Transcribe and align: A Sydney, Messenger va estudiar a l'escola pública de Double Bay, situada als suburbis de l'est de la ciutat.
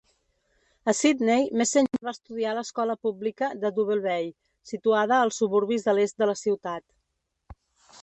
A 0.91 0.95
Sydney, 0.99 1.43
Messenger 1.61 1.99
va 2.07 2.13
estudiar 2.15 2.49
a 2.53 2.57
l'escola 2.61 2.97
pública 3.09 3.51
de 3.67 3.73
Double 3.77 4.01
Bay, 4.09 4.29
situada 4.73 5.23
als 5.27 5.41
suburbis 5.45 5.91
de 5.91 5.99
l'est 6.01 6.23
de 6.25 6.33
la 6.33 6.41
ciutat. 6.45 6.87